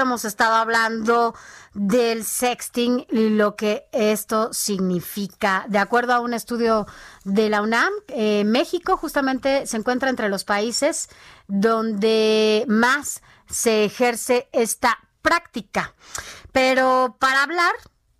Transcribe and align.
Hemos 0.00 0.24
estado 0.24 0.54
hablando 0.54 1.34
del 1.74 2.24
sexting 2.24 3.06
y 3.10 3.30
lo 3.30 3.56
que 3.56 3.88
esto 3.92 4.52
significa. 4.52 5.64
De 5.68 5.78
acuerdo 5.78 6.14
a 6.14 6.20
un 6.20 6.34
estudio 6.34 6.86
de 7.24 7.48
la 7.48 7.62
UNAM, 7.62 7.92
eh, 8.08 8.44
México 8.44 8.96
justamente 8.96 9.66
se 9.66 9.76
encuentra 9.76 10.10
entre 10.10 10.28
los 10.28 10.44
países 10.44 11.08
donde 11.48 12.64
más 12.68 13.22
se 13.48 13.84
ejerce 13.84 14.48
esta 14.52 14.98
práctica. 15.22 15.94
Pero 16.52 17.16
para 17.18 17.42
hablar 17.42 17.74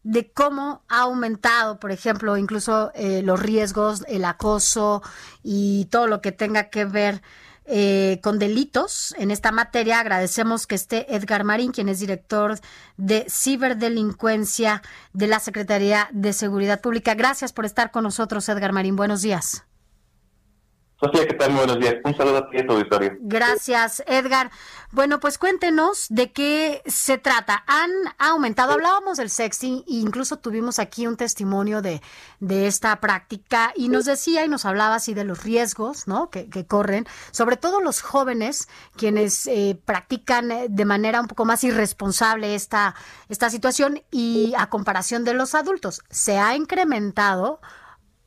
de 0.05 0.31
cómo 0.33 0.85
ha 0.89 1.01
aumentado, 1.01 1.81
por 1.81 1.91
ejemplo, 1.91 2.37
incluso 2.37 2.93
eh, 2.95 3.23
los 3.23 3.41
riesgos, 3.41 4.05
el 4.07 4.25
acoso 4.25 5.03
y 5.43 5.87
todo 5.87 6.07
lo 6.07 6.21
que 6.21 6.31
tenga 6.31 6.69
que 6.69 6.85
ver 6.85 7.23
eh, 7.67 8.21
con 8.23 8.39
delitos 8.39 9.15
en 9.19 9.31
esta 9.31 9.53
materia. 9.53 10.01
Agradecemos 10.01 10.67
que 10.67 10.75
esté 10.75 11.15
Edgar 11.15 11.45
Marín, 11.45 11.73
quien 11.73 11.89
es 11.89 12.01
director 12.01 12.59
de 12.97 13.27
ciberdelincuencia 13.29 14.83
de 15.13 15.27
la 15.27 15.41
Secretaría 15.41 16.09
de 16.13 16.33
Seguridad 16.33 16.81
Pública. 16.81 17.15
Gracias 17.15 17.53
por 17.53 17.65
estar 17.65 17.91
con 17.91 18.05
nosotros, 18.05 18.49
Edgar 18.49 18.73
Marín. 18.73 18.97
Buenos 18.97 19.23
días. 19.23 19.65
Sofía, 21.05 21.27
¿qué 21.27 21.35
tal? 21.35 21.51
Muy 21.51 21.67
buenos 21.67 21.79
días. 21.81 21.97
Un 22.03 22.17
saludo 22.17 22.39
a 22.39 22.49
ti 22.49 22.57
y 22.57 22.61
a 22.61 22.67
tu 22.67 22.73
auditorio. 22.73 23.13
Gracias, 23.21 24.03
Edgar. 24.07 24.51
Bueno, 24.91 25.21
pues 25.21 25.37
cuéntenos 25.37 26.07
de 26.09 26.33
qué 26.33 26.81
se 26.87 27.19
trata. 27.19 27.63
Han 27.67 27.91
aumentado, 28.19 28.73
hablábamos 28.73 29.19
del 29.19 29.29
sexting 29.29 29.85
e 29.87 29.95
incluso 29.97 30.39
tuvimos 30.39 30.79
aquí 30.79 31.07
un 31.07 31.19
testimonio 31.19 31.83
de, 31.83 32.01
de 32.41 32.67
esta 32.67 33.01
práctica 33.01 33.73
y 33.77 33.89
nos 33.89 34.07
decía 34.07 34.47
y 34.47 34.49
nos 34.49 34.65
hablaba 34.65 34.95
así 34.95 35.13
de 35.13 35.25
los 35.25 35.43
riesgos 35.43 36.09
¿no? 36.09 36.31
que, 36.31 36.49
que 36.49 36.65
corren, 36.65 37.07
sobre 37.33 37.59
todo 37.59 37.81
los 37.81 38.01
jóvenes 38.01 38.69
quienes 38.97 39.47
eh, 39.47 39.79
practican 39.85 40.51
de 40.69 40.85
manera 40.87 41.21
un 41.21 41.27
poco 41.27 41.45
más 41.45 41.65
irresponsable 41.65 42.55
esta, 42.55 42.95
esta 43.29 43.51
situación 43.51 44.03
y 44.11 44.55
a 44.57 44.71
comparación 44.71 45.25
de 45.25 45.35
los 45.35 45.55
adultos. 45.55 46.03
Se 46.09 46.39
ha 46.39 46.57
incrementado 46.57 47.61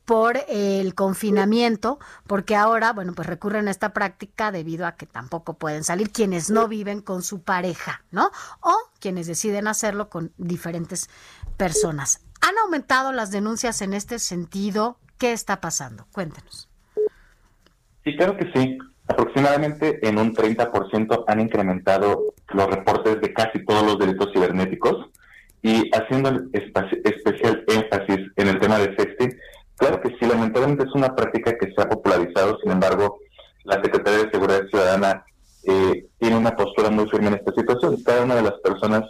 por 0.08 0.38
el 0.48 0.94
confinamiento, 0.94 1.98
porque 2.26 2.56
ahora, 2.56 2.94
bueno, 2.94 3.12
pues 3.12 3.28
recurren 3.28 3.68
a 3.68 3.70
esta 3.70 3.92
práctica 3.92 4.50
debido 4.50 4.86
a 4.86 4.92
que 4.92 5.04
tampoco 5.04 5.58
pueden 5.58 5.84
salir 5.84 6.10
quienes 6.10 6.48
no 6.48 6.66
viven 6.66 7.02
con 7.02 7.22
su 7.22 7.42
pareja, 7.42 8.02
¿no? 8.10 8.30
O 8.60 8.74
quienes 9.00 9.26
deciden 9.26 9.68
hacerlo 9.68 10.08
con 10.08 10.32
diferentes 10.38 11.10
personas. 11.58 12.22
¿Han 12.40 12.56
aumentado 12.56 13.12
las 13.12 13.30
denuncias 13.30 13.82
en 13.82 13.92
este 13.92 14.18
sentido? 14.18 14.96
¿Qué 15.18 15.32
está 15.32 15.60
pasando? 15.60 16.06
Cuéntenos. 16.10 16.70
Sí, 18.02 18.16
claro 18.16 18.34
que 18.38 18.50
sí. 18.54 18.78
Aproximadamente 19.08 20.08
en 20.08 20.18
un 20.18 20.34
30% 20.34 21.24
han 21.26 21.40
incrementado 21.40 22.32
los 22.48 22.66
reportes 22.66 23.20
de 23.20 23.34
casi 23.34 23.62
todos 23.66 23.82
los 23.82 23.98
delitos 23.98 24.30
cibernéticos 24.32 25.10
y 25.62 25.90
haciendo 25.94 26.30
especial 26.52 27.64
énfasis 27.66 28.30
en 28.36 28.48
el 28.48 28.58
tema 28.60 28.78
de 28.78 28.94
sexting, 28.96 29.07
Claro 29.78 30.00
que 30.00 30.10
sí, 30.10 30.26
lamentablemente 30.26 30.84
es 30.84 30.94
una 30.94 31.14
práctica 31.14 31.56
que 31.56 31.72
se 31.72 31.80
ha 31.80 31.88
popularizado, 31.88 32.58
sin 32.58 32.72
embargo, 32.72 33.18
la 33.64 33.80
Secretaría 33.82 34.24
de 34.24 34.30
Seguridad 34.30 34.66
Ciudadana 34.68 35.24
eh, 35.64 36.06
tiene 36.18 36.36
una 36.36 36.56
postura 36.56 36.90
muy 36.90 37.08
firme 37.08 37.28
en 37.28 37.34
esta 37.34 37.52
situación. 37.52 38.02
Cada 38.02 38.24
una 38.24 38.34
de 38.36 38.42
las 38.42 38.58
personas 38.60 39.04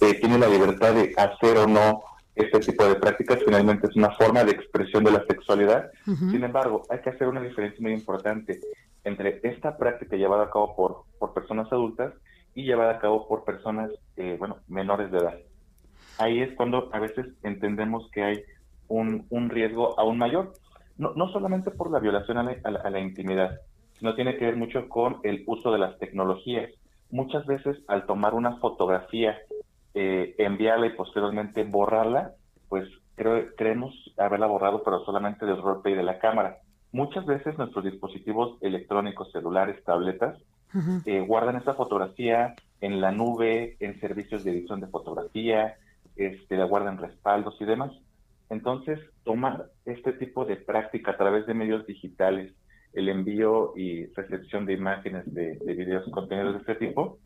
eh, 0.00 0.14
tiene 0.20 0.38
la 0.38 0.48
libertad 0.48 0.94
de 0.94 1.14
hacer 1.16 1.56
o 1.58 1.66
no 1.66 2.02
este 2.34 2.60
tipo 2.60 2.84
de 2.84 2.94
prácticas, 2.94 3.40
finalmente 3.44 3.86
es 3.86 3.96
una 3.96 4.10
forma 4.12 4.42
de 4.42 4.52
expresión 4.52 5.04
de 5.04 5.12
la 5.12 5.24
sexualidad. 5.26 5.90
Sin 6.04 6.42
embargo, 6.42 6.82
hay 6.88 7.00
que 7.00 7.10
hacer 7.10 7.28
una 7.28 7.42
diferencia 7.42 7.80
muy 7.80 7.92
importante 7.92 8.58
entre 9.04 9.40
esta 9.42 9.76
práctica 9.76 10.16
llevada 10.16 10.44
a 10.44 10.50
cabo 10.50 10.74
por, 10.74 11.02
por 11.18 11.34
personas 11.34 11.70
adultas 11.70 12.14
y 12.54 12.64
llevada 12.64 12.92
a 12.92 12.98
cabo 13.00 13.28
por 13.28 13.44
personas, 13.44 13.90
eh, 14.16 14.36
bueno, 14.38 14.58
menores 14.68 15.10
de 15.10 15.18
edad. 15.18 15.36
Ahí 16.18 16.40
es 16.40 16.54
cuando 16.56 16.88
a 16.92 16.98
veces 16.98 17.26
entendemos 17.42 18.10
que 18.12 18.22
hay 18.22 18.44
un, 18.92 19.50
riesgo 19.50 19.98
aún 19.98 20.18
mayor. 20.18 20.52
No, 20.98 21.12
no, 21.14 21.28
solamente 21.32 21.70
por 21.70 21.90
la 21.90 21.98
violación 21.98 22.38
a 22.38 22.90
la, 22.90 23.00
intimidad, 23.00 23.58
sino 23.98 24.14
tiene 24.14 24.36
que 24.36 24.44
ver 24.44 24.56
mucho 24.56 24.88
con 24.88 25.18
el 25.22 25.42
uso 25.46 25.72
de 25.72 25.78
las 25.78 25.98
tecnologías. 25.98 26.70
Muchas 27.10 27.46
veces 27.46 27.78
al 27.88 28.06
tomar 28.06 28.34
una 28.34 28.56
fotografía, 28.58 29.38
eh, 29.94 30.34
enviarla 30.38 30.86
y 30.86 30.96
posteriormente 30.96 31.64
borrarla, 31.64 32.32
pues 32.68 32.88
creemos 33.56 33.94
haberla 34.16 34.46
borrado, 34.46 34.82
pero 34.82 35.04
solamente 35.04 35.46
del 35.46 35.60
roleplay 35.60 35.94
de 35.94 36.02
la 36.02 36.18
cámara. 36.18 36.58
Muchas 36.92 37.24
veces 37.26 37.56
nuestros 37.58 37.84
dispositivos 37.84 38.58
electrónicos, 38.60 39.30
celulares, 39.32 39.82
tabletas, 39.84 40.38
eh, 41.04 41.20
guardan 41.20 41.56
esa 41.56 41.74
fotografía 41.74 42.54
en 42.80 43.00
la 43.00 43.12
nube, 43.12 43.76
en 43.80 44.00
servicios 44.00 44.42
de 44.42 44.52
edición 44.52 44.80
de 44.80 44.86
fotografía, 44.86 45.76
este, 46.16 46.56
la 46.56 46.64
guardan 46.64 46.98
respaldos 46.98 47.56
y 47.60 47.64
demás. 47.64 47.92
Entonces, 48.52 49.00
tomar 49.24 49.70
este 49.86 50.12
tipo 50.12 50.44
de 50.44 50.56
práctica 50.56 51.12
a 51.12 51.16
través 51.16 51.46
de 51.46 51.54
medios 51.54 51.86
digitales, 51.86 52.52
el 52.92 53.08
envío 53.08 53.72
y 53.74 54.04
recepción 54.08 54.66
de 54.66 54.74
imágenes, 54.74 55.24
de, 55.32 55.58
videos, 55.64 56.04
contenidos 56.10 56.52
de 56.52 56.58
este 56.60 56.74
tipo, 56.74 57.18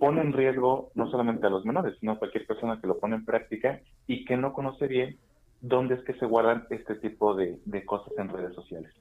pone 0.00 0.20
en 0.20 0.32
riesgo 0.32 0.90
no 0.96 1.08
solamente 1.12 1.46
a 1.46 1.50
los 1.50 1.64
menores, 1.64 1.94
sino 2.00 2.12
a 2.12 2.18
cualquier 2.18 2.44
persona 2.44 2.80
que 2.80 2.88
lo 2.88 2.98
pone 2.98 3.14
en 3.14 3.24
práctica 3.24 3.80
y 4.08 4.24
que 4.24 4.36
no 4.36 4.52
conoce 4.52 4.88
bien 4.88 5.16
dónde 5.60 5.94
es 5.94 6.02
que 6.02 6.14
se 6.14 6.26
guardan 6.26 6.66
este 6.70 6.96
tipo 6.96 7.36
de, 7.36 7.60
cosas 7.86 8.12
en 8.18 8.28
redes 8.28 8.52
sociales. 8.56 8.92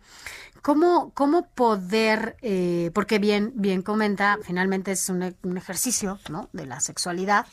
¿Cómo, 0.61 1.11
cómo 1.15 1.47
poder, 1.55 2.35
eh, 2.43 2.91
porque 2.93 3.17
bien, 3.17 3.53
bien 3.55 3.81
comenta, 3.81 4.37
finalmente 4.43 4.91
es 4.91 5.09
un, 5.09 5.35
un 5.43 5.57
ejercicio 5.57 6.19
¿no? 6.29 6.49
de 6.53 6.67
la 6.67 6.79
sexualidad, 6.81 7.47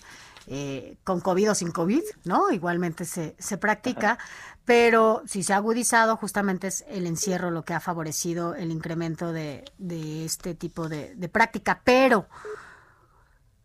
eh, 0.46 0.96
con 1.04 1.20
COVID 1.20 1.52
o 1.52 1.54
sin 1.54 1.70
COVID, 1.70 2.02
¿no? 2.24 2.50
Igualmente 2.50 3.04
se, 3.04 3.34
se 3.38 3.58
practica, 3.58 4.18
pero 4.64 5.22
si 5.26 5.42
se 5.42 5.52
ha 5.52 5.56
agudizado, 5.56 6.16
justamente 6.16 6.66
es 6.68 6.84
el 6.88 7.06
encierro 7.06 7.50
lo 7.50 7.64
que 7.64 7.74
ha 7.74 7.80
favorecido 7.80 8.54
el 8.54 8.70
incremento 8.70 9.32
de, 9.32 9.64
de 9.78 10.24
este 10.24 10.54
tipo 10.54 10.88
de, 10.88 11.14
de 11.14 11.28
práctica. 11.28 11.82
Pero 11.84 12.28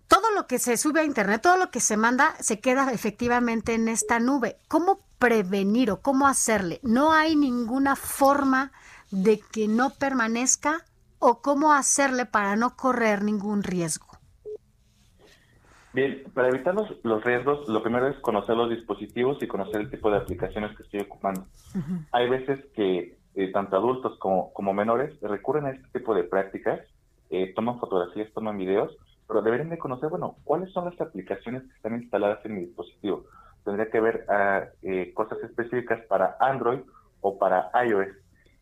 todo 0.07 0.31
lo 0.31 0.47
que 0.47 0.59
se 0.59 0.75
sube 0.75 1.01
a 1.01 1.05
Internet, 1.05 1.41
todo 1.41 1.57
lo 1.57 1.69
que 1.71 1.79
se 1.79 1.95
manda, 1.95 2.35
se 2.39 2.59
queda 2.59 2.91
efectivamente 2.91 3.75
en 3.75 3.87
esta 3.87 4.19
nube. 4.19 4.57
¿Cómo 4.67 5.01
prevenir 5.19 5.91
o 5.91 6.01
cómo 6.01 6.27
hacerle? 6.27 6.79
¿No 6.81 7.13
hay 7.13 7.35
ninguna 7.35 7.95
forma 7.95 8.71
de 9.11 9.39
que 9.39 9.67
no 9.67 9.91
permanezca 9.91 10.85
o 11.19 11.41
cómo 11.41 11.73
hacerle 11.73 12.25
para 12.25 12.55
no 12.55 12.75
correr 12.75 13.23
ningún 13.23 13.63
riesgo? 13.63 14.08
Bien, 15.91 16.23
para 16.33 16.49
evitar 16.49 16.75
los, 16.75 17.23
riesgos, 17.23 17.67
lo 17.67 17.81
primero 17.81 18.07
es 18.07 18.17
conocer 18.19 18.55
los 18.55 18.69
dispositivos 18.69 19.41
y 19.41 19.47
conocer 19.47 19.81
el 19.81 19.89
tipo 19.89 20.11
de 20.11 20.17
aplicaciones 20.17 20.75
que 20.77 20.83
estoy 20.83 20.99
ocupando. 21.01 21.45
Hay 22.11 22.29
veces 22.29 22.63
que 22.75 23.17
eh, 23.35 23.51
tanto 23.51 23.75
adultos 23.75 24.17
como, 24.19 24.53
como 24.53 24.73
menores 24.73 25.19
recurren 25.21 25.65
a 25.65 25.71
este 25.71 25.99
tipo 25.99 26.13
de 26.13 26.23
prácticas, 26.23 26.79
eh, 27.31 27.53
toman 27.55 27.79
fotografías, 27.79 28.31
toman 28.33 28.57
videos, 28.57 28.95
pero 29.27 29.41
deberían 29.41 29.69
de 29.69 29.77
conocer, 29.77 30.09
bueno, 30.09 30.35
cuáles 30.43 30.71
son 30.71 30.85
las 30.85 30.99
aplicaciones 31.01 31.63
que 31.63 31.75
están 31.75 31.95
instaladas 31.95 32.43
en 32.45 32.55
mi 32.55 32.65
dispositivo. 32.65 33.25
Tendría 33.65 33.89
que 33.89 33.99
ver 33.99 34.25
eh, 34.83 35.11
cosas 35.13 35.39
específicas 35.43 36.05
para 36.07 36.37
Android 36.39 36.79
o 37.21 37.37
para 37.37 37.69
iOS 37.85 38.09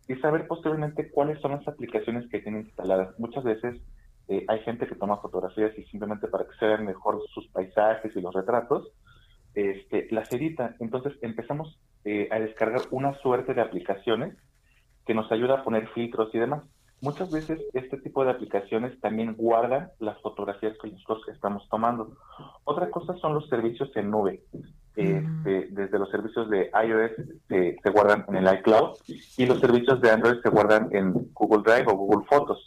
y 0.08 0.16
saber 0.16 0.48
posteriormente 0.48 1.10
cuáles 1.12 1.40
son 1.42 1.52
las 1.52 1.68
aplicaciones 1.68 2.30
que 2.30 2.40
tienen 2.40 2.62
instaladas. 2.62 3.18
Muchas 3.20 3.44
veces 3.44 3.82
eh, 4.28 4.46
hay 4.48 4.60
gente 4.60 4.88
que 4.88 4.96
toma 4.96 5.18
fotografías 5.18 5.78
y 5.78 5.84
simplemente 5.86 6.28
para 6.28 6.46
que 6.46 6.58
se 6.60 6.66
vean 6.66 6.86
mejor 6.86 7.22
sus 7.34 7.48
paisajes 7.48 8.16
y 8.16 8.22
los 8.22 8.34
retratos, 8.34 8.92
este, 9.54 10.08
las 10.12 10.32
edita. 10.34 10.76
Entonces 10.80 11.14
empezamos 11.22 11.80
eh, 12.04 12.28
a 12.32 12.40
descargar 12.40 12.82
una 12.92 13.14
suerte 13.20 13.54
de 13.54 13.62
aplicaciones 13.62 14.36
que 15.06 15.14
nos 15.14 15.32
ayuda 15.32 15.56
a 15.56 15.64
poner 15.64 15.88
filtros 15.90 16.34
y 16.34 16.40
demás. 16.40 16.64
Muchas 17.00 17.32
veces 17.32 17.60
este 17.74 17.98
tipo 17.98 18.26
de 18.26 18.32
aplicaciones 18.32 19.00
también 19.00 19.36
guardan 19.36 19.90
las 20.00 20.20
fotografías 20.22 20.76
que 20.82 20.90
nosotros 20.90 21.28
estamos 21.30 21.68
tomando. 21.70 22.18
Otra 22.64 22.90
cosa 22.90 23.16
son 23.18 23.36
los 23.36 23.48
servicios 23.50 23.96
en 23.96 24.10
nube. 24.10 24.42
Este, 24.96 25.68
desde 25.70 26.00
los 26.00 26.10
servicios 26.10 26.50
de 26.50 26.72
iOS 26.74 27.12
se, 27.48 27.78
se, 27.84 27.90
guardan 27.92 28.26
en 28.30 28.38
el 28.38 28.52
iCloud 28.58 28.98
y 29.38 29.46
los 29.46 29.60
servicios 29.60 30.02
de 30.02 30.10
Android 30.10 30.42
se 30.42 30.50
guardan 30.50 30.90
en 30.92 31.14
Google 31.34 31.62
Drive 31.64 31.86
o 31.88 31.96
Google 31.96 32.26
Fotos. 32.28 32.66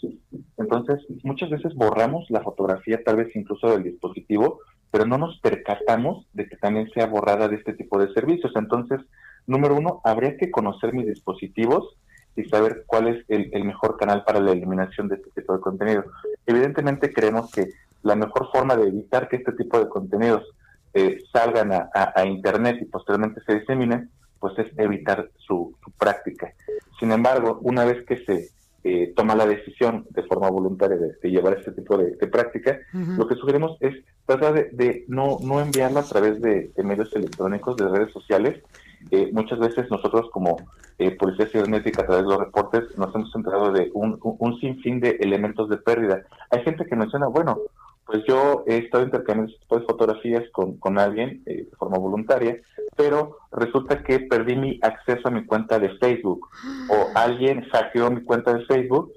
Entonces, 0.61 0.99
muchas 1.25 1.49
veces 1.49 1.75
borramos 1.75 2.27
la 2.29 2.43
fotografía, 2.43 3.03
tal 3.03 3.17
vez 3.17 3.35
incluso 3.35 3.71
del 3.71 3.83
dispositivo, 3.83 4.61
pero 4.91 5.07
no 5.07 5.17
nos 5.17 5.41
percatamos 5.41 6.27
de 6.35 6.47
que 6.47 6.57
también 6.57 6.91
sea 6.91 7.07
borrada 7.07 7.49
de 7.49 7.57
este 7.57 7.73
tipo 7.73 7.99
de 7.99 8.13
servicios. 8.13 8.53
Entonces, 8.55 9.01
número 9.47 9.75
uno, 9.75 10.03
habría 10.05 10.37
que 10.37 10.51
conocer 10.51 10.93
mis 10.93 11.07
dispositivos 11.07 11.97
y 12.37 12.45
saber 12.45 12.85
cuál 12.87 13.09
es 13.09 13.25
el, 13.29 13.65
mejor 13.65 13.97
canal 13.97 14.23
para 14.23 14.39
la 14.39 14.53
eliminación 14.53 15.09
de 15.09 15.17
este 15.17 15.31
tipo 15.31 15.55
de 15.55 15.61
contenido. 15.61 16.05
Evidentemente 16.45 17.11
creemos 17.11 17.51
que 17.51 17.67
la 18.03 18.15
mejor 18.15 18.51
forma 18.53 18.77
de 18.77 18.89
evitar 18.89 19.29
que 19.29 19.37
este 19.37 19.53
tipo 19.53 19.79
de 19.79 19.89
contenidos 19.89 20.45
eh, 20.93 21.23
salgan 21.33 21.73
a, 21.73 22.25
Internet 22.27 22.79
y 22.83 22.85
posteriormente 22.85 23.41
se 23.47 23.61
diseminen, 23.61 24.11
pues 24.39 24.59
es 24.59 24.67
evitar 24.77 25.31
su, 25.39 25.75
práctica. 25.99 26.53
Sin 26.99 27.13
embargo, 27.13 27.61
una 27.63 27.87
vez 27.87 28.05
que 28.05 28.19
se 28.19 28.51
eh, 28.83 29.13
toma 29.15 29.35
la 29.35 29.47
decisión 29.47 30.07
de 30.11 30.23
forma 30.23 30.49
voluntaria 30.49 30.97
de, 30.97 31.31
llevar 31.31 31.59
este 31.59 31.73
tipo 31.73 31.99
de, 31.99 32.15
práctica, 32.29 32.79
lo 32.93 33.27
que 33.27 33.35
sugerimos 33.35 33.77
es 33.81 33.95
tratar 34.25 34.71
de, 34.71 35.05
no, 35.09 35.39
no 35.43 35.61
enviarlo 35.61 36.01
a 36.01 36.05
través 36.05 36.41
de, 36.41 36.71
medios 36.83 37.15
electrónicos, 37.15 37.77
de 37.77 37.89
redes 37.89 38.13
sociales. 38.13 38.63
Eh, 39.11 39.31
muchas 39.33 39.59
veces 39.59 39.91
nosotros 39.91 40.31
como 40.31 40.57
eh, 40.99 41.11
Policía 41.13 41.47
Cibernética 41.47 42.03
a 42.03 42.07
través 42.07 42.25
de 42.25 42.31
los 42.31 42.39
reportes 42.39 42.97
nos 42.99 43.15
hemos 43.15 43.35
enterado 43.35 43.73
de 43.73 43.91
un, 43.95 44.19
un, 44.21 44.61
sinfín 44.61 45.01
de 45.01 45.11
elementos 45.21 45.69
de 45.69 45.79
pérdida. 45.79 46.23
Hay 46.51 46.63
gente 46.63 46.85
que 46.85 46.97
menciona, 46.97 47.27
bueno, 47.27 47.59
pues 48.05 48.23
yo 48.27 48.65
he 48.67 48.79
estado 48.79 49.05
intercambiando 49.05 49.53
este 49.53 49.63
tipo 49.63 49.79
de 49.79 49.87
fotografías 49.87 50.45
con, 50.51 50.77
con 50.79 50.99
alguien 50.99 51.43
eh, 51.47 51.67
de 51.71 51.77
forma 51.77 51.97
voluntaria, 51.97 52.61
pero 53.01 53.39
resulta 53.51 54.03
que 54.03 54.21
perdí 54.21 54.57
mi 54.57 54.79
acceso 54.83 55.29
a 55.29 55.31
mi 55.31 55.47
cuenta 55.47 55.79
de 55.79 55.89
Facebook 55.97 56.51
o 56.91 57.09
alguien 57.15 57.63
hackeó 57.73 58.11
mi 58.11 58.23
cuenta 58.23 58.53
de 58.53 58.67
Facebook, 58.67 59.11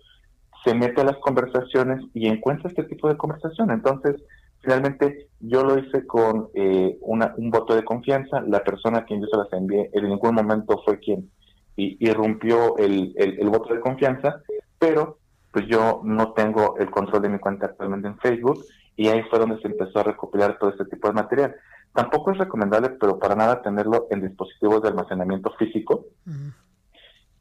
se 0.63 0.73
mete 0.73 1.01
a 1.01 1.03
las 1.03 1.17
conversaciones 1.17 2.01
y 2.13 2.27
encuentra 2.27 2.69
este 2.69 2.83
tipo 2.83 3.09
de 3.09 3.17
conversación. 3.17 3.71
Entonces, 3.71 4.15
finalmente 4.61 5.27
yo 5.41 5.65
lo 5.65 5.77
hice 5.77 6.07
con 6.07 6.47
eh, 6.53 6.97
una, 7.01 7.33
un 7.35 7.49
voto 7.49 7.75
de 7.75 7.83
confianza, 7.83 8.39
la 8.47 8.63
persona 8.63 8.99
a 8.99 9.05
quien 9.05 9.19
yo 9.19 9.27
se 9.27 9.35
las 9.35 9.51
envié 9.51 9.89
en 9.91 10.07
ningún 10.07 10.33
momento 10.33 10.81
fue 10.85 10.99
quien 10.99 11.29
irrumpió 11.75 12.77
el, 12.77 13.13
el 13.17 13.49
voto 13.49 13.73
de 13.73 13.81
confianza, 13.81 14.41
pero 14.79 15.17
pues 15.51 15.65
yo 15.67 15.99
no 16.05 16.31
tengo 16.31 16.77
el 16.77 16.89
control 16.89 17.23
de 17.23 17.29
mi 17.29 17.39
cuenta 17.39 17.65
actualmente 17.65 18.07
en 18.07 18.17
Facebook 18.19 18.63
y 18.95 19.09
ahí 19.09 19.23
fue 19.23 19.39
donde 19.39 19.59
se 19.59 19.67
empezó 19.67 19.99
a 19.99 20.03
recopilar 20.03 20.57
todo 20.57 20.69
este 20.69 20.85
tipo 20.85 21.09
de 21.09 21.15
material. 21.15 21.55
Tampoco 21.93 22.31
es 22.31 22.37
recomendable, 22.37 22.89
pero 22.89 23.19
para 23.19 23.35
nada 23.35 23.61
tenerlo 23.61 24.07
en 24.09 24.21
dispositivos 24.21 24.81
de 24.81 24.89
almacenamiento 24.89 25.51
físico, 25.59 26.05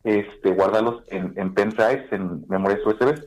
este, 0.05 0.53
guardarlos 0.53 1.03
en, 1.09 1.33
en 1.37 1.55
pendrives, 1.55 2.13
en 2.13 2.45
memorias 2.49 2.85
USB. 2.85 3.25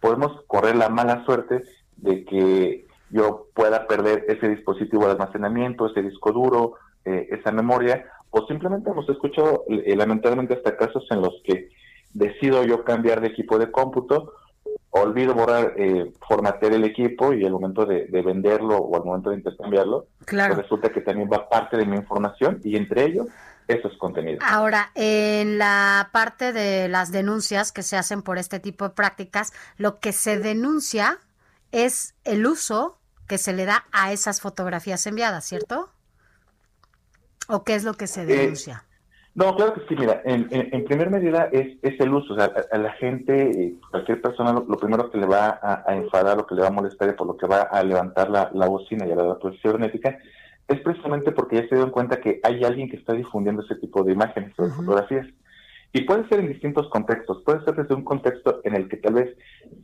Podemos 0.00 0.42
correr 0.46 0.76
la 0.76 0.88
mala 0.88 1.24
suerte 1.24 1.64
de 1.96 2.24
que 2.24 2.86
yo 3.10 3.46
pueda 3.54 3.86
perder 3.86 4.24
ese 4.28 4.48
dispositivo 4.48 5.06
de 5.06 5.12
almacenamiento, 5.12 5.86
ese 5.86 6.02
disco 6.02 6.32
duro, 6.32 6.74
eh, 7.04 7.28
esa 7.30 7.50
memoria, 7.50 8.04
o 8.30 8.46
simplemente 8.46 8.90
hemos 8.90 9.08
escuchado 9.08 9.64
eh, 9.68 9.96
lamentablemente 9.96 10.54
hasta 10.54 10.76
casos 10.76 11.06
en 11.10 11.22
los 11.22 11.40
que 11.44 11.70
decido 12.12 12.64
yo 12.64 12.84
cambiar 12.84 13.20
de 13.20 13.28
equipo 13.28 13.58
de 13.58 13.70
cómputo, 13.70 14.32
olvido 14.90 15.34
borrar, 15.34 15.74
eh, 15.76 16.12
formatear 16.26 16.72
el 16.72 16.84
equipo 16.84 17.32
y 17.32 17.44
al 17.44 17.52
momento 17.52 17.84
de, 17.84 18.06
venderlo 18.22 18.76
o 18.76 18.96
al 18.96 19.04
momento 19.04 19.30
de 19.30 19.36
intercambiarlo, 19.36 20.06
pues 20.26 20.56
resulta 20.56 20.90
que 20.90 21.00
también 21.00 21.28
va 21.30 21.48
parte 21.48 21.76
de 21.76 21.84
mi 21.84 21.96
información 21.96 22.60
y 22.64 22.76
entre 22.76 23.04
ellos 23.04 23.26
esos 23.66 23.96
contenidos. 23.98 24.42
Ahora, 24.46 24.90
en 24.94 25.58
la 25.58 26.08
parte 26.12 26.52
de 26.52 26.88
las 26.88 27.12
denuncias 27.12 27.70
que 27.70 27.82
se 27.82 27.96
hacen 27.96 28.22
por 28.22 28.38
este 28.38 28.60
tipo 28.60 28.84
de 28.88 28.94
prácticas, 28.94 29.52
lo 29.76 30.00
que 30.00 30.12
se 30.12 30.38
denuncia 30.38 31.18
es 31.70 32.14
el 32.24 32.46
uso 32.46 32.98
que 33.26 33.36
se 33.36 33.52
le 33.52 33.66
da 33.66 33.84
a 33.92 34.10
esas 34.12 34.40
fotografías 34.40 35.06
enviadas, 35.06 35.44
¿cierto? 35.44 35.90
¿O 37.46 37.62
qué 37.62 37.74
es 37.74 37.84
lo 37.84 37.92
que 37.92 38.06
se 38.06 38.22
eh, 38.22 38.26
denuncia? 38.26 38.84
No, 39.38 39.54
claro 39.54 39.72
que 39.72 39.82
sí, 39.88 39.94
mira, 39.96 40.20
en, 40.24 40.48
en, 40.50 40.84
primer 40.84 41.10
medida 41.10 41.48
es, 41.52 41.78
es, 41.82 42.00
el 42.00 42.12
uso, 42.12 42.34
o 42.34 42.36
sea, 42.36 42.50
a, 42.72 42.76
la 42.76 42.90
gente, 42.94 43.66
eh, 43.66 43.74
cualquier 43.88 44.20
persona, 44.20 44.52
lo, 44.52 44.76
primero 44.76 45.12
que 45.12 45.18
le 45.18 45.26
va 45.26 45.60
a, 45.62 45.94
enfadar, 45.94 46.36
lo 46.36 46.44
que 46.44 46.56
le 46.56 46.62
va 46.62 46.66
a 46.66 46.72
molestar 46.72 47.08
y 47.08 47.12
por 47.12 47.28
lo 47.28 47.36
que 47.36 47.46
va 47.46 47.60
a 47.60 47.84
levantar 47.84 48.30
la, 48.30 48.50
la 48.52 48.66
bocina 48.66 49.06
y 49.06 49.12
a 49.12 49.14
la 49.14 49.38
policía 49.38 49.70
cibernética, 49.70 50.18
es 50.66 50.80
precisamente 50.80 51.30
porque 51.30 51.54
ya 51.54 51.68
se 51.68 51.76
dio 51.76 51.92
cuenta 51.92 52.20
que 52.20 52.40
hay 52.42 52.64
alguien 52.64 52.90
que 52.90 52.96
está 52.96 53.12
difundiendo 53.12 53.62
ese 53.62 53.76
tipo 53.76 54.02
de 54.02 54.12
imágenes 54.12 54.58
o 54.58 54.64
de 54.64 54.70
fotografías. 54.70 55.28
Y 55.92 56.00
puede 56.00 56.28
ser 56.28 56.40
en 56.40 56.48
distintos 56.48 56.88
contextos, 56.88 57.40
puede 57.44 57.64
ser 57.64 57.76
desde 57.76 57.94
un 57.94 58.02
contexto 58.02 58.60
en 58.64 58.74
el 58.74 58.88
que 58.88 58.96
tal 58.96 59.14
vez 59.14 59.36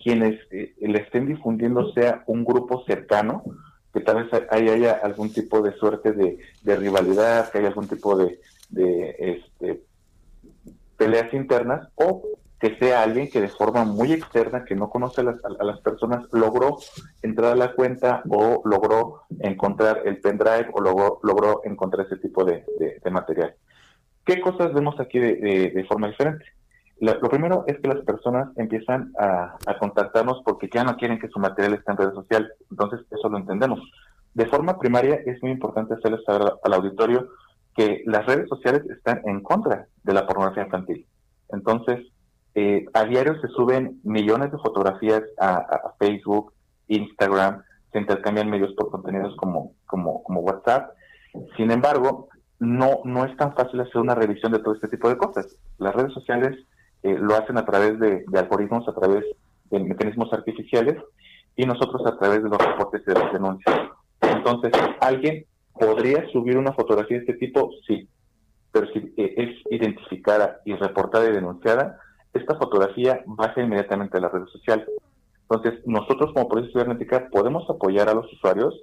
quienes 0.02 0.36
eh, 0.50 0.74
le 0.80 0.98
estén 0.98 1.28
difundiendo 1.28 1.92
sea 1.92 2.24
un 2.26 2.44
grupo 2.44 2.82
cercano, 2.88 3.44
que 3.92 4.00
tal 4.00 4.24
vez 4.24 4.46
ahí 4.50 4.68
haya 4.68 4.94
algún 4.94 5.32
tipo 5.32 5.62
de 5.62 5.72
suerte 5.76 6.10
de, 6.10 6.38
de 6.62 6.74
rivalidad, 6.74 7.52
que 7.52 7.58
haya 7.58 7.68
algún 7.68 7.86
tipo 7.86 8.16
de, 8.16 8.40
de 8.70 9.16
este, 9.18 9.82
peleas 10.96 11.32
internas 11.34 11.88
o 11.96 12.22
que 12.64 12.76
sea 12.78 13.02
alguien 13.02 13.28
que 13.28 13.42
de 13.42 13.48
forma 13.48 13.84
muy 13.84 14.12
externa, 14.12 14.64
que 14.64 14.74
no 14.74 14.88
conoce 14.88 15.20
a 15.20 15.64
las, 15.64 15.80
personas, 15.80 16.24
logró 16.32 16.78
entrar 17.20 17.52
a 17.52 17.56
la 17.56 17.74
cuenta 17.74 18.22
o 18.30 18.62
logró 18.64 19.22
encontrar 19.40 20.00
el 20.06 20.18
pendrive 20.20 20.70
o 20.72 20.80
logró, 20.80 21.20
logró 21.22 21.60
encontrar 21.64 22.06
ese 22.06 22.16
tipo 22.16 22.42
de, 22.42 22.64
material. 23.10 23.54
¿Qué 24.24 24.40
cosas 24.40 24.72
vemos 24.72 24.98
aquí 24.98 25.18
de, 25.18 25.84
forma 25.86 26.08
diferente? 26.08 26.44
lo 27.00 27.28
primero 27.28 27.64
es 27.66 27.78
que 27.80 27.88
las 27.88 28.02
personas 28.02 28.48
empiezan 28.56 29.12
a, 29.18 29.58
a, 29.66 29.78
contactarnos 29.78 30.40
porque 30.42 30.70
ya 30.72 30.84
no 30.84 30.96
quieren 30.96 31.18
que 31.18 31.28
su 31.28 31.38
material 31.38 31.74
esté 31.74 31.90
en 31.92 31.98
redes 31.98 32.14
sociales. 32.14 32.52
Entonces, 32.70 33.00
eso 33.10 33.28
lo 33.28 33.36
entendemos. 33.36 33.80
De 34.32 34.46
forma 34.46 34.78
primaria, 34.78 35.20
es 35.26 35.42
muy 35.42 35.52
importante 35.52 35.94
hacerles 35.94 36.24
saber 36.24 36.50
al 36.62 36.72
auditorio 36.72 37.28
que 37.74 38.02
las 38.06 38.24
redes 38.26 38.48
sociales 38.48 38.82
están 38.90 39.20
en 39.24 39.42
contra 39.42 39.86
de 40.02 40.12
la 40.12 40.26
pornografía 40.26 40.64
infantil. 40.64 41.06
Entonces, 41.50 42.06
eh, 42.54 42.86
a 42.94 43.04
diario 43.04 43.40
se 43.40 43.48
suben 43.48 44.00
millones 44.04 44.52
de 44.52 44.58
fotografías 44.58 45.22
a, 45.40 45.94
Facebook, 45.98 46.52
Instagram, 46.88 47.62
se 47.92 47.98
intercambian 47.98 48.50
medios 48.50 48.72
por 48.74 48.90
contenidos 48.90 49.34
como, 49.36 49.72
como, 49.86 50.22
como 50.22 50.40
WhatsApp. 50.40 50.90
Sin 51.56 51.70
embargo, 51.70 52.28
no, 52.60 53.00
no 53.04 53.24
es 53.24 53.36
tan 53.36 53.54
fácil 53.54 53.80
hacer 53.80 54.00
una 54.00 54.14
revisión 54.14 54.52
de 54.52 54.60
todo 54.60 54.74
este 54.74 54.88
tipo 54.88 55.08
de 55.08 55.16
cosas. 55.16 55.56
Las 55.78 55.94
redes 55.94 56.12
sociales 56.12 56.56
eh, 57.02 57.16
lo 57.18 57.34
hacen 57.34 57.58
a 57.58 57.64
través 57.64 57.98
de, 57.98 58.24
de, 58.26 58.38
algoritmos, 58.38 58.88
a 58.88 58.94
través 58.94 59.24
de 59.70 59.80
mecanismos 59.80 60.32
artificiales 60.32 60.96
y 61.56 61.66
nosotros 61.66 62.06
a 62.06 62.16
través 62.18 62.42
de 62.42 62.48
los 62.48 62.58
reportes 62.58 63.02
y 63.06 63.12
de 63.12 63.18
las 63.18 63.32
denuncias. 63.32 63.90
Entonces, 64.20 64.72
alguien 65.00 65.44
¿Podría 65.78 66.28
subir 66.30 66.56
una 66.56 66.72
fotografía 66.72 67.18
de 67.18 67.24
este 67.24 67.34
tipo? 67.34 67.70
Sí. 67.86 68.08
Pero 68.72 68.86
si 68.92 69.12
eh, 69.16 69.34
es 69.36 69.50
identificada 69.70 70.60
y 70.64 70.74
reportada 70.74 71.28
y 71.28 71.32
denunciada, 71.32 71.98
esta 72.32 72.56
fotografía 72.56 73.22
baja 73.26 73.60
inmediatamente 73.60 74.18
a 74.18 74.20
la 74.20 74.28
red 74.28 74.46
social. 74.46 74.84
Entonces, 75.48 75.80
nosotros 75.86 76.32
como 76.32 76.48
Policía 76.48 76.72
Cibernética 76.72 77.28
podemos 77.28 77.68
apoyar 77.68 78.08
a 78.08 78.14
los 78.14 78.32
usuarios 78.32 78.74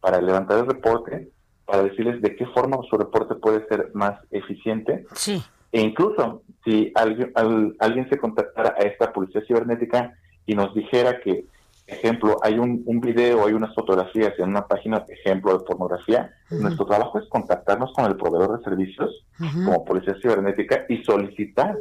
para 0.00 0.20
levantar 0.20 0.58
el 0.58 0.66
reporte, 0.66 1.28
para 1.64 1.82
decirles 1.82 2.20
de 2.20 2.36
qué 2.36 2.46
forma 2.46 2.78
su 2.88 2.96
reporte 2.96 3.34
puede 3.36 3.66
ser 3.68 3.90
más 3.94 4.20
eficiente. 4.30 5.06
Sí. 5.14 5.42
E 5.72 5.80
incluso, 5.80 6.42
si 6.64 6.92
alguien, 6.94 7.32
alguien 7.78 8.08
se 8.08 8.18
contactara 8.18 8.74
a 8.78 8.82
esta 8.82 9.12
Policía 9.12 9.42
Cibernética 9.46 10.14
y 10.46 10.54
nos 10.54 10.74
dijera 10.74 11.20
que 11.20 11.44
ejemplo, 11.92 12.38
hay 12.42 12.58
un, 12.58 12.82
un 12.86 13.00
video, 13.00 13.46
hay 13.46 13.52
unas 13.52 13.74
fotografías 13.74 14.32
en 14.38 14.50
una 14.50 14.66
página, 14.66 15.04
ejemplo, 15.08 15.58
de 15.58 15.64
pornografía, 15.64 16.34
nuestro 16.50 16.86
trabajo 16.86 17.18
es 17.18 17.28
contactarnos 17.28 17.92
con 17.94 18.04
el 18.06 18.16
proveedor 18.16 18.58
de 18.58 18.64
servicios, 18.64 19.10
como 19.38 19.84
Policía 19.84 20.14
Cibernética, 20.20 20.84
y 20.88 21.02
solicitar 21.04 21.76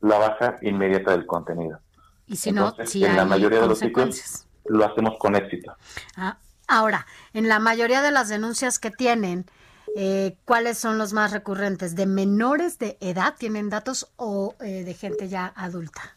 la 0.00 0.18
baja 0.18 0.56
inmediata 0.62 1.12
del 1.12 1.26
contenido. 1.26 1.80
Y 2.26 2.36
si 2.36 2.52
no, 2.52 2.74
si 2.84 3.04
en 3.04 3.16
la 3.16 3.24
mayoría 3.24 3.60
de 3.60 3.66
los 3.66 3.78
sitios 3.78 4.46
lo 4.66 4.84
hacemos 4.84 5.14
con 5.18 5.34
éxito. 5.34 5.74
Ah, 6.16 6.38
ahora, 6.68 7.06
en 7.32 7.48
la 7.48 7.58
mayoría 7.58 8.02
de 8.02 8.12
las 8.12 8.28
denuncias 8.28 8.78
que 8.78 8.90
tienen, 8.90 9.46
eh, 9.96 10.36
¿cuáles 10.44 10.78
son 10.78 10.98
los 10.98 11.12
más 11.12 11.32
recurrentes? 11.32 11.96
¿De 11.96 12.06
menores 12.06 12.78
de 12.78 12.96
edad 13.00 13.34
tienen 13.36 13.68
datos 13.68 14.12
o 14.16 14.54
eh, 14.60 14.84
de 14.84 14.94
gente 14.94 15.28
ya 15.28 15.52
adulta? 15.56 16.16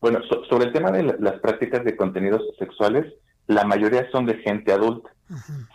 Bueno, 0.00 0.20
sobre 0.48 0.66
el 0.66 0.72
tema 0.72 0.90
de 0.90 1.02
las 1.18 1.40
prácticas 1.40 1.84
de 1.84 1.96
contenidos 1.96 2.42
sexuales, 2.58 3.12
la 3.46 3.64
mayoría 3.64 4.08
son 4.10 4.26
de 4.26 4.34
gente 4.36 4.72
adulta. 4.72 5.10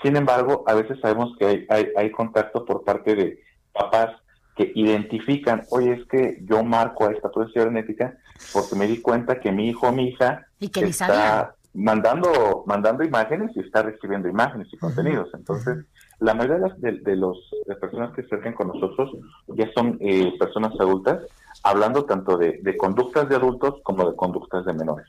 Sin 0.02 0.16
embargo, 0.16 0.64
a 0.68 0.74
veces 0.74 1.00
sabemos 1.02 1.36
que 1.38 1.66
hay, 1.70 1.88
hay, 1.96 2.12
contacto 2.12 2.66
por 2.66 2.84
parte 2.84 3.16
de 3.16 3.44
papás 3.72 4.10
que 4.56 4.72
identifican, 4.76 5.64
oye, 5.70 5.94
es 5.94 6.08
que 6.08 6.40
yo 6.44 6.64
marco 6.64 7.06
a 7.06 7.12
esta 7.12 7.30
profesión 7.30 7.66
cibernética 7.66 8.18
porque 8.52 8.76
me 8.76 8.88
di 8.88 9.02
cuenta 9.02 9.40
que 9.40 9.52
mi 9.52 9.70
hijo 9.70 9.88
o 9.88 9.92
mi 9.92 10.10
hija 10.10 10.48
está 10.60 11.56
mandando 11.74 12.64
mandando 12.68 13.04
imágenes 13.04 13.52
y 13.56 13.62
está 13.62 13.82
recibiendo 13.82 14.28
imágenes 14.28 14.68
y 14.72 14.78
contenidos. 14.78 15.30
Entonces, 15.34 15.86
la 16.20 16.34
mayoría 16.34 16.60
de, 16.60 16.70
las, 16.70 17.04
de, 17.04 17.16
los, 17.16 17.38
personas 17.82 18.14
que 18.14 18.22
se 18.22 18.28
acercan 18.28 18.54
con 18.54 18.68
nosotros 18.68 19.12
ya 19.48 19.70
son 19.74 19.98
eh, 20.00 20.34
personas 20.40 20.74
adultas 20.80 21.24
hablando 21.64 22.06
tanto 22.06 22.38
de, 22.38 22.60
de 22.62 22.78
conductas 22.78 23.28
de 23.30 23.36
adultos 23.36 23.76
como 23.84 24.10
de 24.10 24.16
conductas 24.16 24.66
de 24.66 24.74
menores. 24.74 25.08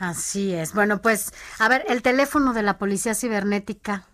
Así 0.00 0.54
es. 0.54 0.74
Bueno, 0.74 1.02
pues, 1.02 1.34
a 1.58 1.68
ver, 1.68 1.84
el 1.88 2.00
teléfono 2.00 2.54
de 2.54 2.62
la 2.62 2.78
Policía 2.78 3.14
Cibernética, 3.14 4.04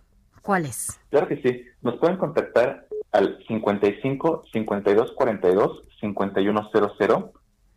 ¿cuál 0.42 0.66
es? 0.66 0.98
Claro 1.10 1.28
que 1.28 1.40
sí. 1.42 1.62
Nos 1.82 1.96
pueden 1.98 2.16
contactar 2.16 2.88
al 3.12 3.38
55 3.46 4.44
52 4.52 5.12
42 5.12 5.82
5100 6.00 7.30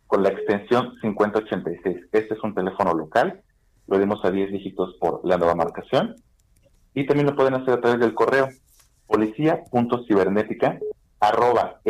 con 0.08 0.22
la 0.24 0.28
extensión 0.30 0.96
5086. 1.00 2.08
Este 2.10 2.34
es 2.34 2.42
un 2.42 2.52
teléfono 2.52 2.94
local. 2.94 3.42
Lo 3.86 3.96
dimos 3.96 4.24
a 4.24 4.32
10 4.32 4.50
dígitos 4.50 4.96
por 5.00 5.20
la 5.24 5.36
nueva 5.36 5.54
marcación. 5.54 6.16
Y 6.94 7.06
también 7.06 7.28
lo 7.28 7.36
pueden 7.36 7.54
hacer 7.54 7.74
a 7.74 7.80
través 7.80 8.00
del 8.00 8.14
correo 8.14 8.48
policía.cibernética 9.06 10.80
arroba 11.20 11.80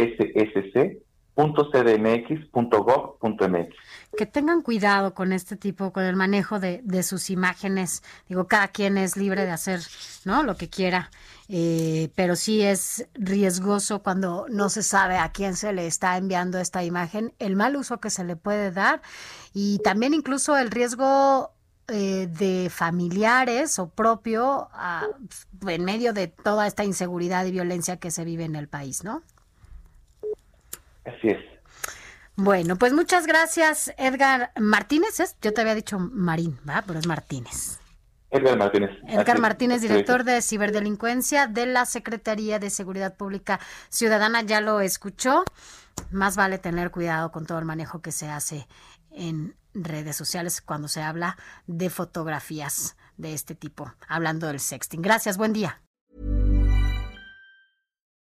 ssc.cdmx.gov.mx. 1.48 3.74
Que 4.16 4.26
tengan 4.26 4.62
cuidado 4.62 5.14
con 5.14 5.32
este 5.32 5.56
tipo, 5.56 5.92
con 5.92 6.04
el 6.04 6.16
manejo 6.16 6.60
de, 6.60 6.80
de, 6.84 7.02
sus 7.02 7.30
imágenes. 7.30 8.02
Digo, 8.28 8.46
cada 8.46 8.68
quien 8.68 8.98
es 8.98 9.16
libre 9.16 9.44
de 9.44 9.52
hacer 9.52 9.80
¿no? 10.24 10.42
lo 10.42 10.56
que 10.56 10.68
quiera, 10.68 11.10
eh, 11.48 12.10
pero 12.14 12.36
sí 12.36 12.62
es 12.62 13.06
riesgoso 13.14 14.02
cuando 14.02 14.46
no 14.48 14.68
se 14.68 14.82
sabe 14.82 15.16
a 15.16 15.32
quién 15.32 15.56
se 15.56 15.72
le 15.72 15.86
está 15.86 16.16
enviando 16.16 16.58
esta 16.58 16.84
imagen, 16.84 17.32
el 17.38 17.56
mal 17.56 17.76
uso 17.76 17.98
que 17.98 18.10
se 18.10 18.24
le 18.24 18.36
puede 18.36 18.70
dar 18.70 19.02
y 19.52 19.78
también 19.78 20.14
incluso 20.14 20.56
el 20.56 20.70
riesgo 20.70 21.50
eh, 21.88 22.28
de 22.28 22.70
familiares 22.70 23.80
o 23.80 23.88
propio 23.88 24.68
a, 24.72 25.08
en 25.66 25.84
medio 25.84 26.12
de 26.12 26.28
toda 26.28 26.68
esta 26.68 26.84
inseguridad 26.84 27.44
y 27.46 27.50
violencia 27.50 27.96
que 27.96 28.12
se 28.12 28.24
vive 28.24 28.44
en 28.44 28.54
el 28.54 28.68
país, 28.68 29.02
¿no? 29.02 29.22
Así 31.16 31.28
es. 31.28 31.38
Bueno, 32.36 32.76
pues 32.76 32.92
muchas 32.92 33.26
gracias, 33.26 33.92
Edgar 33.98 34.52
Martínez. 34.58 35.20
¿es? 35.20 35.36
Yo 35.42 35.52
te 35.52 35.60
había 35.60 35.74
dicho 35.74 35.98
Marín, 35.98 36.58
¿va? 36.68 36.82
Pero 36.86 36.98
es 36.98 37.06
Martínez. 37.06 37.78
Edgar 38.30 38.56
Martínez. 38.56 38.90
Edgar 39.08 39.40
Martínez, 39.40 39.82
director 39.82 40.24
de 40.24 40.40
ciberdelincuencia 40.40 41.48
de 41.48 41.66
la 41.66 41.84
Secretaría 41.84 42.58
de 42.58 42.70
Seguridad 42.70 43.16
Pública 43.16 43.58
Ciudadana, 43.88 44.42
ya 44.42 44.60
lo 44.60 44.80
escuchó. 44.80 45.44
Más 46.10 46.36
vale 46.36 46.58
tener 46.58 46.90
cuidado 46.90 47.32
con 47.32 47.44
todo 47.44 47.58
el 47.58 47.64
manejo 47.64 48.00
que 48.00 48.12
se 48.12 48.28
hace 48.28 48.66
en 49.10 49.56
redes 49.74 50.16
sociales 50.16 50.62
cuando 50.62 50.88
se 50.88 51.02
habla 51.02 51.36
de 51.66 51.90
fotografías 51.90 52.96
de 53.16 53.34
este 53.34 53.54
tipo, 53.54 53.92
hablando 54.08 54.46
del 54.46 54.60
sexting. 54.60 55.02
Gracias, 55.02 55.36
buen 55.36 55.52
día. 55.52 55.80